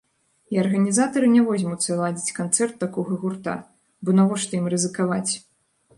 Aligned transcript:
І 0.53 0.59
арганізатары 0.61 1.27
не 1.33 1.43
возьмуцца 1.49 1.97
ладзіць 2.01 2.35
канцэрт 2.39 2.79
такога 2.85 3.21
гурта, 3.25 3.55
бо 4.03 4.09
навошта 4.21 4.51
ім 4.63 4.71
рызыкаваць. 4.77 5.29